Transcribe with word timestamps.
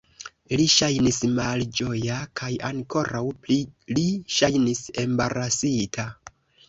Li 0.59 0.63
ŝajnis 0.75 1.19
malĝoja 1.39 2.17
kaj 2.41 2.49
ankoraŭ 2.69 3.23
pli 3.47 3.59
li 3.99 4.07
ŝajnis 4.39 4.83
embarasita. 5.05 6.09